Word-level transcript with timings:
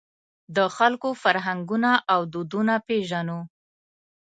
د 0.55 0.57
خلکو 0.75 1.09
فرهنګونه 1.21 1.91
او 2.13 2.21
دودونه 2.33 2.75
پېژنو. 2.87 3.39